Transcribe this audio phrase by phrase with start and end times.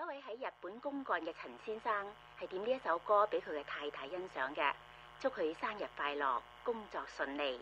[0.00, 4.72] 一位喺日本公干嘅陈先生系点呢一首歌俾佢嘅太太欣赏嘅，
[5.20, 7.60] 祝佢生日快乐，工作顺利。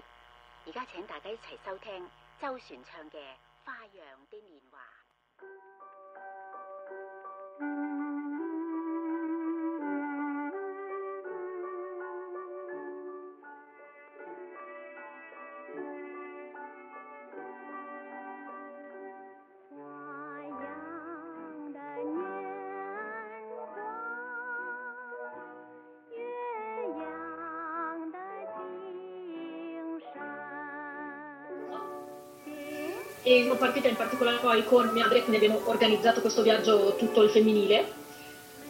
[0.64, 2.09] 而家请大家一齐收听
[2.40, 3.19] 周璇唱嘅
[3.64, 4.79] 《花样的年华》。
[33.28, 37.28] E sono partita in particolare poi con mia Andrea, quindi abbiamo organizzato questo viaggio tutto il
[37.28, 38.06] femminile.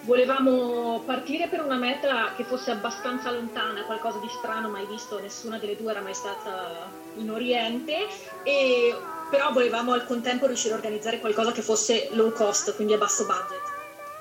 [0.01, 5.59] Volevamo partire per una meta che fosse abbastanza lontana, qualcosa di strano mai visto, nessuna
[5.59, 8.09] delle due era mai stata in Oriente,
[8.43, 8.97] e
[9.31, 13.27] però volevamo al contempo riuscire a organizzare qualcosa che fosse low cost, quindi a basso
[13.27, 13.63] budget,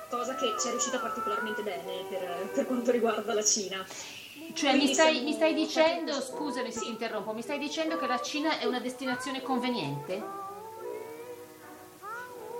[0.08, 3.84] cosa che ci è riuscita particolarmente bene per, per quanto riguarda la Cina.
[4.54, 8.20] Cioè mi stai, mi stai dicendo, scusami se ti interrompo, mi stai dicendo che la
[8.20, 10.46] Cina è una destinazione conveniente?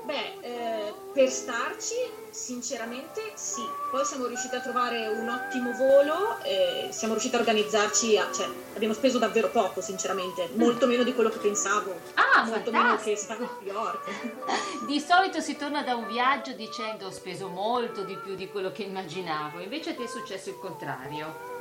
[0.05, 1.95] Beh, eh, per starci,
[2.31, 3.61] sinceramente sì.
[3.91, 8.49] Poi siamo riusciti a trovare un ottimo volo, e siamo riusciti a organizzarci, a- cioè
[8.75, 11.95] abbiamo speso davvero poco, sinceramente, molto meno di quello che pensavo.
[12.15, 13.17] Ah, molto meno che fantastico!
[13.17, 14.87] stavo a New York.
[14.87, 18.73] Di solito si torna da un viaggio dicendo ho speso molto di più di quello
[18.73, 21.57] che immaginavo, invece ti è successo il contrario.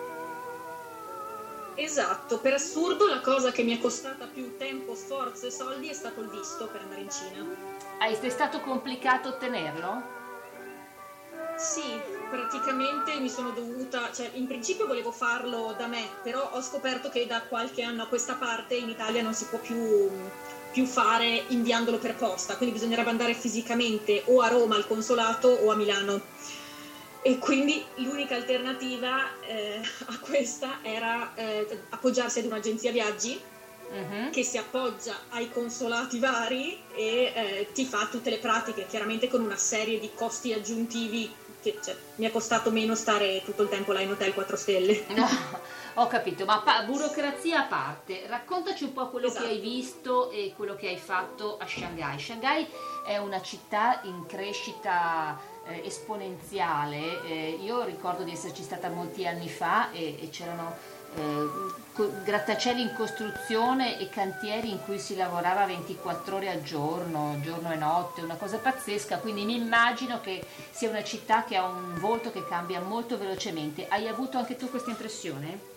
[1.79, 5.93] Esatto, per assurdo la cosa che mi è costata più tempo, sforzo e soldi è
[5.93, 7.45] stato il visto per andare in Cina.
[7.99, 10.01] Ah, è stato complicato ottenerlo?
[11.55, 11.83] Sì,
[12.31, 17.27] praticamente mi sono dovuta, cioè in principio volevo farlo da me, però ho scoperto che
[17.27, 20.09] da qualche anno a questa parte in Italia non si può più,
[20.71, 25.69] più fare inviandolo per posta, quindi bisognerebbe andare fisicamente o a Roma al consolato o
[25.69, 26.21] a Milano.
[27.21, 33.55] E quindi l'unica alternativa eh, a questa era eh, appoggiarsi ad un'agenzia viaggi
[33.89, 34.31] Mhm.
[34.31, 39.39] che si appoggia ai consolati vari e eh, ti fa tutte le pratiche, chiaramente con
[39.41, 43.93] una serie di costi aggiuntivi che cioè, mi è costato meno stare tutto il tempo
[43.93, 45.05] là in hotel 4 stelle.
[45.15, 45.25] No,
[45.93, 49.45] ho capito, ma pa- burocrazia a parte, raccontaci un po' quello Esatto.
[49.45, 52.19] che hai visto e quello che hai fatto a Shanghai.
[52.19, 52.67] Shanghai
[53.05, 59.49] è una città in crescita eh, esponenziale, eh, io ricordo di esserci stata molti anni
[59.49, 60.75] fa e, e c'erano
[61.15, 61.47] eh,
[62.23, 67.75] grattacieli in costruzione e cantieri in cui si lavorava 24 ore al giorno, giorno e
[67.75, 72.31] notte, una cosa pazzesca, quindi mi immagino che sia una città che ha un volto
[72.31, 73.87] che cambia molto velocemente.
[73.87, 75.76] Hai avuto anche tu questa impressione?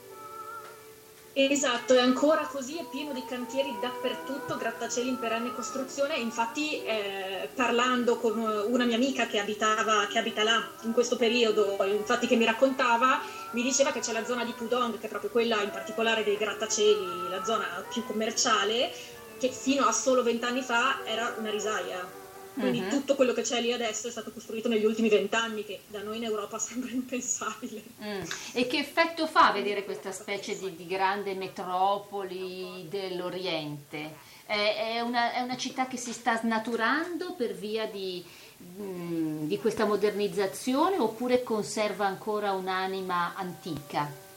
[1.32, 6.16] Esatto, è ancora così, è pieno di cantieri dappertutto, grattacieli in perenne costruzione.
[6.16, 11.76] Infatti, eh, parlando con una mia amica che abitava, che abita là in questo periodo,
[11.84, 13.20] infatti che mi raccontava,
[13.52, 16.36] mi diceva che c'è la zona di Pudong, che è proprio quella in particolare dei
[16.36, 18.90] grattacieli, la zona più commerciale,
[19.38, 22.19] che fino a solo vent'anni fa era una risaia.
[22.54, 22.90] Quindi Mhm.
[22.90, 26.16] tutto quello che c'è lì adesso è stato costruito negli ultimi vent'anni, che da noi
[26.18, 27.82] in Europa sembra impensabile.
[28.02, 28.22] Mm.
[28.52, 34.28] E che effetto fa vedere questa specie di, di grande metropoli dell'Oriente?
[34.44, 38.24] È, è una, è una città che si sta snaturando per via di,
[38.62, 44.28] mm, di questa modernizzazione oppure conserva ancora un'anima antica?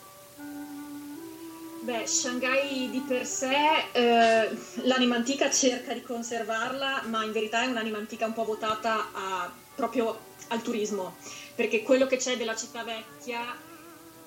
[1.84, 3.54] Beh, Shanghai di per sé,
[3.92, 4.50] eh,
[4.84, 9.52] l'anima antica cerca di conservarla, ma in verità è un'anima antica un po' votata a-
[9.76, 10.18] proprio
[10.48, 11.18] al turismo,
[11.56, 13.54] perché quello che c'è della città vecchia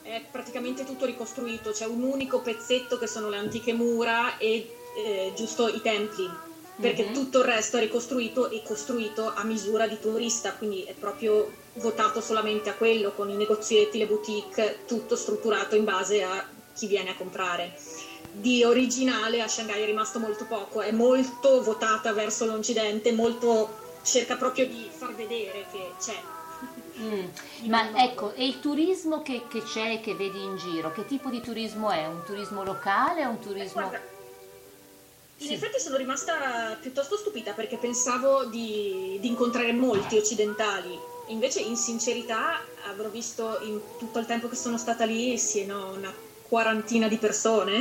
[0.02, 4.68] è praticamente tutto ricostruito, c'è un unico pezzetto che sono le antiche mura e
[4.98, 6.28] eh, giusto i templi,
[6.78, 7.12] perché Mhm.
[7.14, 12.20] tutto il resto è ricostruito e costruito a misura di turista, quindi è proprio votato
[12.20, 16.46] solamente a quello, con i negozietti, le boutique, tutto strutturato in base a
[16.76, 17.76] chi viene a comprare.
[18.32, 24.36] Di originale a Shanghai è rimasto molto poco, è molto votata verso l'Occidente, molto cerca
[24.36, 26.20] proprio di far vedere che c'è.
[26.98, 27.26] Mm.
[27.68, 27.96] Ma modo.
[27.98, 31.40] ecco, e il turismo che, che c'è e che vedi in giro, che tipo di
[31.40, 32.06] turismo è?
[32.06, 33.80] Un turismo locale o un turismo...
[33.80, 34.00] Guarda,
[35.38, 35.52] in Sì.
[35.52, 40.98] effetti sono rimasta piuttosto stupita perché pensavo di, di incontrare molti occidentali.
[41.28, 45.92] Invece, in sincerità, avrò visto in tutto il tempo che sono stata lì, sì, no,
[45.94, 46.14] una
[46.48, 47.80] quarantina di persone.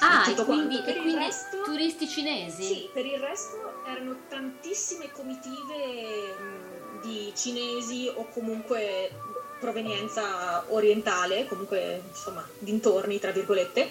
[0.00, 2.62] Ah, e quindi, e quindi resto- turisti cinesi?
[2.62, 9.10] Sì, per il resto erano tantissime comitive mh, di cinesi o comunque
[9.58, 13.90] provenienza orientale, comunque insomma dintorni tra virgolette,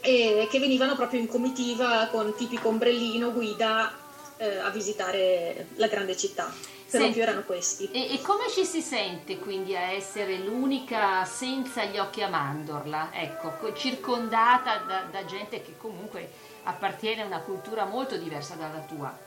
[0.00, 3.90] e che venivano proprio in comitiva con tipico ombrellino, guida
[4.36, 6.52] eh, a visitare la grande città.
[6.94, 7.90] Per Senti, più erano questi.
[7.90, 13.10] E, e come ci si sente quindi a essere l'unica senza gli occhi a mandorla?
[13.12, 16.30] Ecco, co- circondata da, da gente che comunque
[16.62, 19.18] appartiene a una cultura molto diversa dalla tua.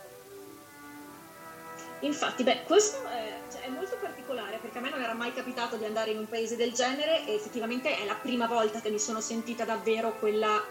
[2.00, 5.76] Infatti, beh, questo è, cioè, è molto particolare perché a me non era mai capitato
[5.76, 9.00] di andare in un paese del genere e effettivamente è la prima volta che mi
[9.00, 10.64] sono sentita davvero quella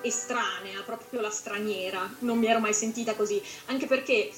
[0.00, 2.12] estranea, proprio la straniera.
[2.20, 4.32] Non mi ero mai sentita così, anche perché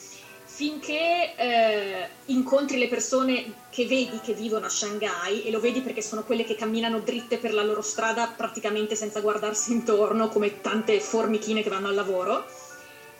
[0.54, 6.00] finché eh, incontri le persone che vedi che vivono a Shanghai, e lo vedi perché
[6.00, 11.00] sono quelle che camminano dritte per la loro strada praticamente senza guardarsi intorno, come tante
[11.00, 12.46] formichine che vanno al lavoro,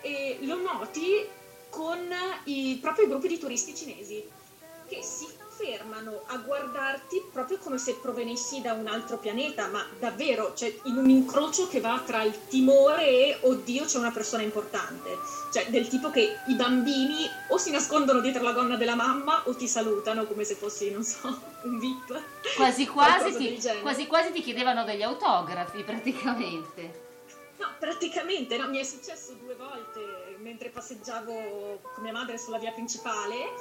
[0.01, 1.27] e lo noti
[1.71, 1.99] con
[2.45, 4.23] i propri gruppi di turisti cinesi
[4.87, 10.53] che si fermano a guardarti proprio come se provenissi da un altro pianeta, ma davvero,
[10.55, 15.17] cioè in un incrocio che va tra il timore e oddio c'è una persona importante,
[15.53, 19.55] cioè del tipo che i bambini o si nascondono dietro la gonna della mamma o
[19.55, 21.29] ti salutano come se fossi, non so,
[21.63, 22.23] un VIP.
[22.57, 27.13] Quasi quasi, ti, quasi quasi ti chiedevano degli autografi praticamente.
[27.57, 32.73] No, praticamente no, mi è successo due volte mentre passeggiavo con mia madre sulla via
[32.73, 33.53] principale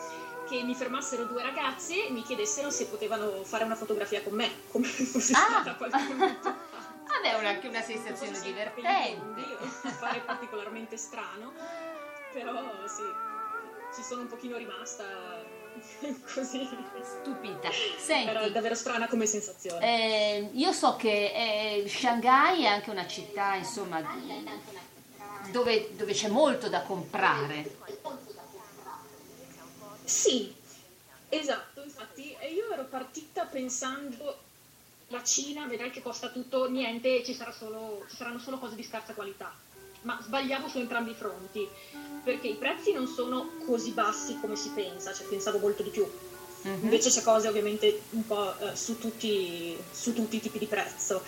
[0.47, 4.49] che mi fermassero due ragazzi e mi chiedessero se potevano fare una fotografia con me,
[4.69, 5.61] come fosse Ah!
[5.61, 5.97] stata qualche
[6.41, 6.55] fa.
[7.05, 9.41] Vabbè, è anche una so sensazione se sia divertente.
[9.41, 9.57] io,
[9.99, 11.53] pare particolarmente strano,
[12.31, 13.03] però sì,
[13.93, 15.42] ci sono un pochino rimasta
[16.33, 16.69] così.
[17.21, 17.69] Stupita.
[17.97, 19.85] Senti, davvero strana come sensazione.
[19.85, 24.01] eh, io so che eh, Shanghai è anche una città, insomma,
[25.51, 27.77] dove, dove c'è molto da comprare.
[30.03, 30.53] Sì,
[31.29, 34.37] esatto, infatti io ero partita pensando
[35.07, 38.83] la Cina, vedrai che costa tutto niente ci, sarà solo- ci saranno solo cose di
[38.83, 39.53] scarsa qualità.
[40.03, 41.67] Ma sbagliavo su entrambi i fronti,
[42.23, 46.05] perché i prezzi non sono così bassi come si pensa, cioè pensavo molto di più.
[46.63, 46.79] Mhm.
[46.83, 51.21] Invece c'è cose ovviamente un po' eh, su, tutti, su tutti i tipi di prezzo.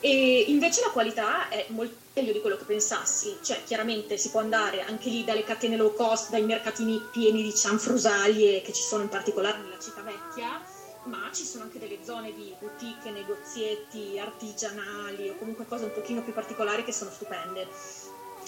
[0.00, 4.40] E invece la qualità è molto meglio di quello che pensassi, cioè chiaramente si può
[4.40, 9.02] andare anche lì dalle catene low cost, dai mercatini pieni di cianfrusaglie che ci sono
[9.02, 10.62] in particolare nella città vecchia,
[11.06, 16.22] ma ci sono anche delle zone di boutique, negozietti artigianali o comunque cose un pochino
[16.22, 17.66] più particolari che sono stupende.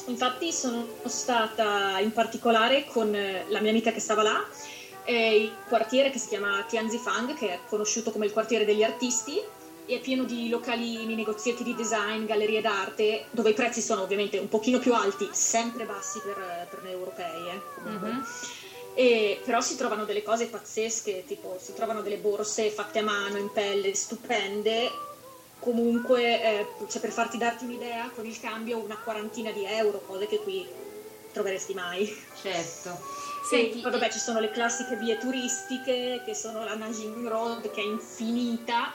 [0.06, 4.44] Infatti sono stata in particolare con eh, la mia amica che stava là,
[5.05, 9.38] eh, il quartiere che si chiama Tianzifang, che è conosciuto come il quartiere degli artisti,
[9.87, 14.37] e è pieno di localini, negozietti di design, gallerie d'arte, dove i prezzi sono ovviamente
[14.37, 17.60] un pochino più alti, sempre bassi per, per noi europei, eh.
[17.88, 18.26] Mhm.
[18.99, 23.37] E- però si trovano delle cose pazzesche, tipo si trovano delle borse fatte a mano,
[23.39, 24.91] in pelle, stupende.
[25.61, 30.27] Comunque, eh, cioè per farti darti un'idea, con il cambio una quarantina di euro, cose
[30.27, 30.67] che qui
[31.31, 32.12] troveresti mai.
[32.43, 32.99] Certo.
[33.49, 37.81] Senti, poi vabbè ci sono le classiche vie turistiche, che sono la Nanjing Road, che
[37.81, 38.93] è infinita,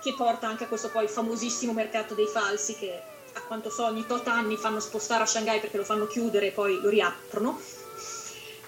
[0.00, 2.98] che porta anche a questo poi famosissimo mercato dei falsi, che
[3.34, 6.50] a quanto so ogni tot anni fanno spostare a Shanghai perché lo fanno chiudere e
[6.52, 7.60] poi lo riaprono.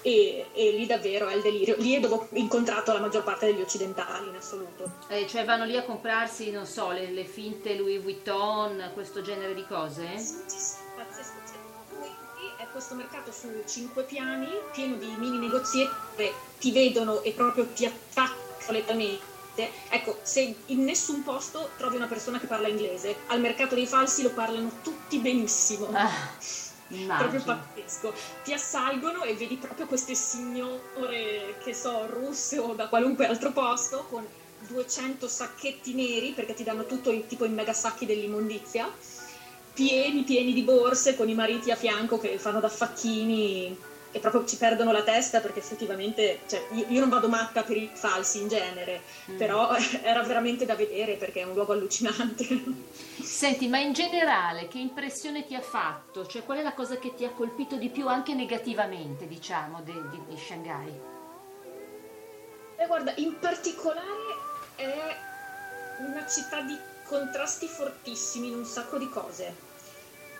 [0.01, 1.75] E, e lì davvero è il delirio.
[1.79, 4.91] Lì è dove ho incontrato la maggior parte degli occidentali in assoluto.
[5.09, 9.53] eh, cioè vanno lì a comprarsi, non so, le, le finte Louis Vuitton, questo genere
[9.53, 10.05] di cose?
[10.05, 11.35] Pazzesco.
[11.45, 11.57] Cioè,
[11.99, 12.09] qui
[12.57, 17.67] è questo mercato su cinque piani, pieno di mini negozietti dove ti vedono e proprio
[17.73, 18.35] ti attaccano
[18.69, 19.35] letteralmente.
[19.89, 24.21] Ecco, se in nessun posto trovi una persona che parla inglese, al mercato dei falsi
[24.21, 25.89] lo parlano tutti benissimo.
[25.93, 26.11] Ah,
[26.87, 27.43] Proprio immagino.
[27.43, 28.13] pazzesco.
[28.43, 34.05] Ti assalgono e vedi proprio queste signore, che so, russe o da qualunque altro posto,
[34.09, 34.25] con
[34.67, 38.89] 200 sacchetti neri, perché ti danno tutto in- tipo in mega sacchi dell'immondizia,
[39.73, 43.77] pieni pieni di borse con i mariti a fianco che fanno da facchini
[44.11, 47.89] e proprio ci perdono la testa perché effettivamente, cioè, io, non vado matta per i
[47.93, 49.37] falsi in genere, Mm.
[49.37, 52.45] però era veramente da vedere perché è un luogo allucinante.
[53.21, 56.25] Senti, ma in generale che impressione ti ha fatto?
[56.25, 59.91] Cioè qual è la cosa che ti ha colpito di più anche negativamente, diciamo, di,
[59.91, 60.93] di- di Shanghai?
[62.77, 64.35] E guarda, in particolare
[64.75, 65.15] è
[66.07, 69.65] una città di contrasti fortissimi in un sacco di cose.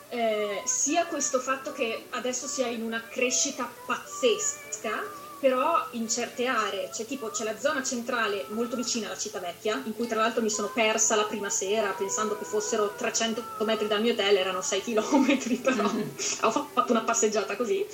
[0.09, 5.03] Eh, sia questo fatto che adesso sia in una crescita pazzesca,
[5.39, 9.81] però in certe aree, cioè tipo c'è la zona centrale molto vicina alla città vecchia,
[9.85, 13.87] in cui tra l'altro mi sono persa la prima sera pensando che fossero 300 metri
[13.87, 15.83] dal mio hotel, erano 6 km, però
[16.47, 17.85] ho fatto una passeggiata così.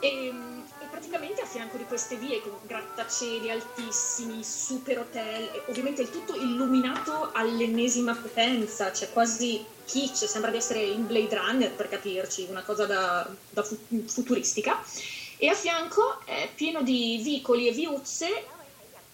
[0.00, 0.53] E, e
[1.04, 7.30] praticamente a fianco di queste vie con grattacieli altissimi, super hotel, ovviamente il tutto illuminato
[7.32, 12.86] all'ennesima potenza, cioè quasi kitsch, sembra di essere in Blade Runner per capirci, una cosa
[12.86, 14.82] da, da fu- futuristica.
[15.36, 18.46] E a fianco è pieno di vicoli e viuzze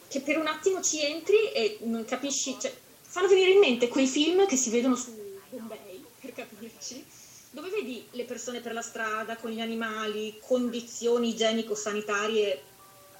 [0.06, 4.06] che per un attimo ci entri e non capisci, cioè, fanno venire in mente quei
[4.06, 5.12] film che si vedono su
[5.48, 7.04] Bombay, per capirci,
[7.50, 12.62] dove vedi le persone per la strada con gli animali, condizioni igienico-sanitarie,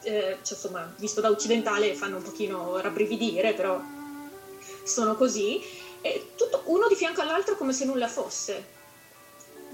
[0.02, 3.80] eh, cioè, insomma, visto da occidentale fanno un pochino rabbrividire, però
[4.84, 5.60] sono così,
[6.00, 8.78] e tutto uno di fianco all'altro come se nulla fosse.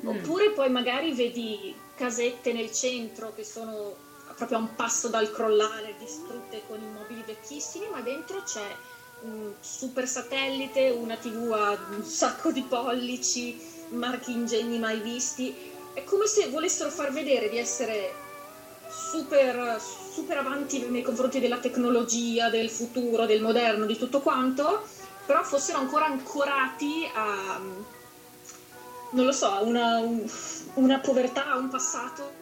[0.03, 0.09] Mm.
[0.09, 3.95] Oppure poi magari vedi casette nel centro che sono
[4.37, 8.77] proprio a un passo dal crollare, distrutte con immobili vecchissimi, ma dentro c'è
[9.23, 15.55] un super satellite, una tv a un sacco di pollici, marchi ingegni mai visti.
[15.93, 18.13] È come se volessero far vedere di essere
[18.89, 24.85] super, super avanti nei confronti della tecnologia, del futuro, del moderno, di tutto quanto,
[25.25, 27.59] però fossero ancora ancorati a,
[29.11, 30.29] non lo so, una, un-
[30.75, 32.33] una povertà, a un passato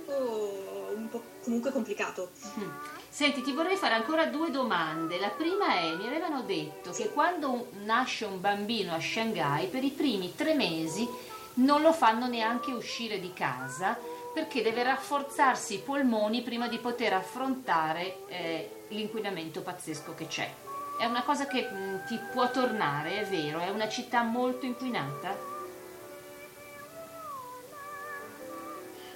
[0.94, 2.30] un po' comunque complicato.
[2.58, 2.68] Mm.
[3.08, 5.20] Senti, ti vorrei fare ancora due domande.
[5.20, 9.90] La prima è, mi avevano detto che quando nasce un bambino a Shanghai, per i
[9.90, 11.08] primi tre mesi
[11.54, 13.98] non lo fanno neanche uscire di casa
[14.32, 20.52] perché deve rafforzarsi i polmoni prima di poter affrontare eh, l'inquinamento pazzesco che c'è.
[20.98, 25.36] È una cosa che mm, ti può tornare, è vero, è una città molto inquinata.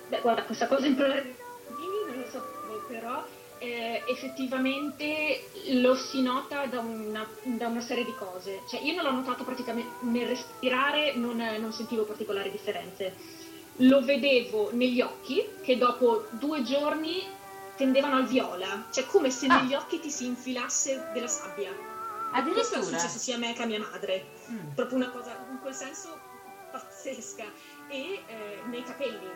[0.09, 2.43] Beh, guarda, questa cosa in non lo so,
[2.87, 3.25] però
[3.59, 8.63] eh, effettivamente lo si nota da una, da una serie di cose.
[8.69, 13.15] Cioè, io non l'ho notato praticamente nel respirare, non, non sentivo particolari differenze.
[13.83, 17.23] Lo vedevo negli occhi che dopo due giorni
[17.77, 19.61] tendevano al viola, cioè come se Ah.
[19.61, 21.73] negli occhi ti si infilasse della sabbia.
[22.53, 24.75] Questo è successo sia a me che a mia madre Mm.
[24.75, 26.19] proprio una cosa in quel senso
[26.73, 27.45] pazzesca
[27.89, 29.27] e eh, nei capelli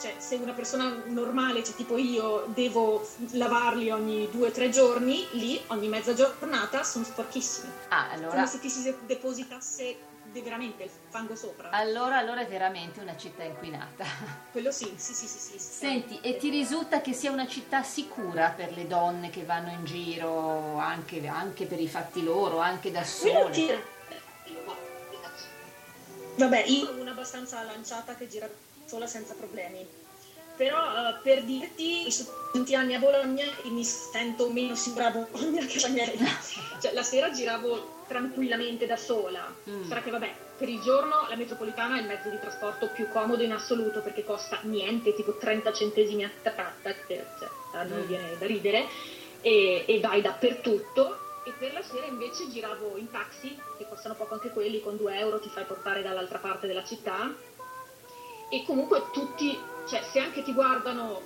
[0.00, 5.26] cioè se una persona normale cioè tipo io devo lavarli ogni due o tre giorni
[5.32, 10.84] lì ogni mezza giornata sono sporchissimi Ah, allora, come se ti si depositasse de- veramente
[10.84, 14.04] il fango sopra allora, allora è veramente una città inquinata.
[14.52, 15.58] quello sì sì sì sì, sì.
[15.58, 19.84] Senti, e ti risulta che sia una città sicura per le donne che vanno in
[19.84, 23.92] giro anche, anche per i fatti loro, anche da sole?
[26.36, 28.48] Vabbè, io sono una abbastanza lanciata che gira
[28.86, 29.86] sola senza problemi.
[30.56, 35.10] Però eh, per dirti, sono tanti anni a Bologna e mi sento meno sicura a
[35.10, 36.04] Bologna che la mia
[36.80, 39.52] Cioè, la sera giravo tranquillamente da sola.
[39.68, 39.88] Mm.
[39.88, 43.42] Sarà che vabbè, per il giorno la metropolitana è il mezzo di trasporto più comodo
[43.42, 48.06] in assoluto perché costa niente, tipo 30 centesimi a tratta, che cioè, a noi Mm.
[48.06, 48.86] viene da ridere,
[49.40, 51.18] e, e vai dappertutto.
[51.46, 55.18] E per la sera invece giravo in taxi, che costano poco anche quelli, con 2
[55.18, 57.34] euro ti fai portare dall'altra parte della città.
[58.54, 59.58] E comunque tutti,
[59.88, 61.20] cioè se anche ti guardano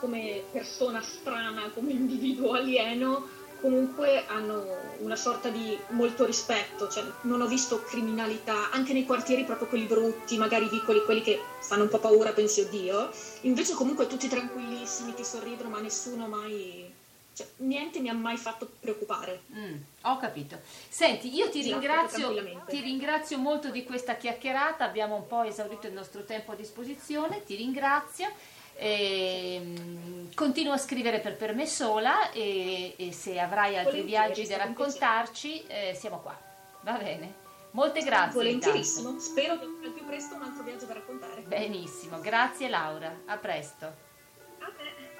[0.00, 3.28] come persona strana, come individuo alieno,
[3.60, 4.66] comunque hanno
[4.98, 9.84] una sorta di molto rispetto, cioè non ho visto criminalità, anche nei quartieri proprio quelli
[9.84, 13.08] brutti, magari vicoli, quelli che fanno un po' paura, pensi oddio,
[13.42, 16.92] invece comunque tutti tranquillissimi, ti sorridono, ma nessuno mai,
[17.34, 19.42] cioè niente mi ha mai fatto preoccupare.
[19.52, 20.60] Mm, ho capito.
[20.88, 22.32] Senti, io ti ringrazio,
[22.66, 27.44] ti ringrazio molto di questa chiacchierata, abbiamo un po' esaurito il nostro tempo a disposizione,
[27.44, 28.30] ti ringrazio.
[28.76, 34.46] Ehm, continuo a scrivere per per me sola e, e se avrai altri Volentieri, viaggi
[34.48, 36.36] da raccontarci eh, siamo qua.
[36.80, 37.42] Va bene?
[37.70, 38.32] Molte grazie.
[38.32, 41.40] Volentierissimo, spero che al più presto un altro viaggio da raccontare.
[41.40, 41.56] intanto.
[41.56, 43.86] Benissimo, grazie Laura, a presto.
[43.86, 45.13] A te.